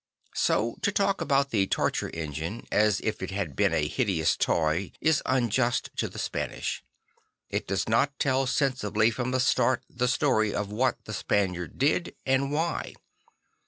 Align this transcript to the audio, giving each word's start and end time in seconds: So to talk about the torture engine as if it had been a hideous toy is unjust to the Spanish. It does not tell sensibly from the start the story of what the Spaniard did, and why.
So 0.33 0.77
to 0.81 0.91
talk 0.91 1.21
about 1.21 1.51
the 1.51 1.67
torture 1.67 2.09
engine 2.09 2.65
as 2.71 3.01
if 3.01 3.21
it 3.21 3.29
had 3.29 3.55
been 3.55 3.71
a 3.71 3.87
hideous 3.87 4.35
toy 4.35 4.93
is 4.99 5.21
unjust 5.27 5.91
to 5.97 6.09
the 6.09 6.17
Spanish. 6.17 6.83
It 7.51 7.67
does 7.67 7.87
not 7.87 8.17
tell 8.17 8.47
sensibly 8.47 9.11
from 9.11 9.29
the 9.29 9.39
start 9.39 9.83
the 9.87 10.07
story 10.07 10.55
of 10.55 10.71
what 10.71 11.05
the 11.05 11.13
Spaniard 11.13 11.77
did, 11.77 12.15
and 12.25 12.51
why. 12.51 12.95